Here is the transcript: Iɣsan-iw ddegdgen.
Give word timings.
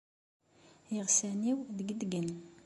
Iɣsan-iw 0.97 1.57
ddegdgen. 1.77 2.29